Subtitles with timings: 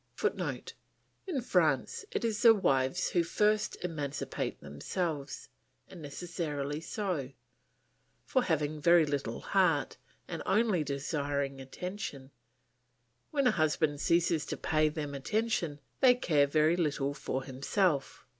[0.15, 0.73] [Footnote:
[1.27, 5.47] In France it is the wives who first emancipate themselves;
[5.87, 7.33] and necessarily so,
[8.25, 12.31] for having very little heart, and only desiring attention,
[13.29, 18.25] when a husband ceases to pay them attention they care very little for himself.